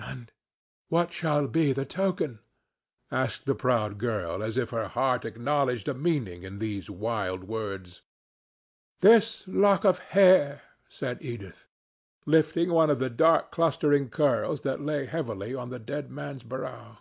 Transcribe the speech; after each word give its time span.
"And 0.00 0.32
what 0.88 1.12
shall 1.12 1.46
be 1.46 1.72
the 1.72 1.84
token?" 1.84 2.40
asked 3.12 3.46
the 3.46 3.54
proud 3.54 3.96
girl, 3.96 4.42
as 4.42 4.56
if 4.56 4.70
her 4.70 4.88
heart 4.88 5.24
acknowledged 5.24 5.86
a 5.86 5.94
meaning 5.94 6.42
in 6.42 6.58
these 6.58 6.90
wild 6.90 7.44
words. 7.44 8.02
"This 9.02 9.46
lock 9.46 9.84
of 9.84 10.00
hair," 10.00 10.62
said 10.88 11.18
Edith, 11.20 11.68
lifting 12.26 12.70
one 12.72 12.90
of 12.90 12.98
the 12.98 13.08
dark 13.08 13.52
clustering 13.52 14.08
curls 14.10 14.62
that 14.62 14.80
lay 14.80 15.06
heavily 15.06 15.54
on 15.54 15.70
the 15.70 15.78
dead 15.78 16.10
man's 16.10 16.42
brow. 16.42 16.98